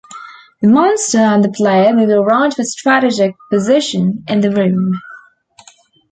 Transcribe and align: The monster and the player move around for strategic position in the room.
The 0.63 0.67
monster 0.67 1.19
and 1.19 1.43
the 1.43 1.51
player 1.51 1.93
move 1.93 2.09
around 2.09 2.55
for 2.55 2.63
strategic 2.63 3.35
position 3.51 4.23
in 4.27 4.39
the 4.39 4.49
room. 4.49 4.93